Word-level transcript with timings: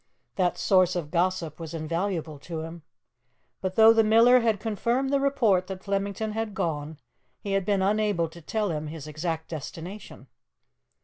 That 0.35 0.57
source 0.57 0.95
of 0.95 1.11
gossip 1.11 1.59
was 1.59 1.75
invaluable 1.75 2.39
to 2.39 2.61
him. 2.61 2.81
But, 3.61 3.75
though 3.75 3.93
the 3.93 4.03
miller 4.03 4.39
had 4.39 4.59
confirmed 4.59 5.13
the 5.13 5.19
report 5.19 5.67
that 5.67 5.83
Flemington 5.83 6.31
had 6.31 6.55
gone, 6.55 6.97
he 7.39 7.51
had 7.51 7.65
been 7.65 7.83
unable 7.83 8.27
to 8.29 8.41
tell 8.41 8.71
him 8.71 8.87
his 8.87 9.05
exact 9.05 9.49
destination. 9.49 10.25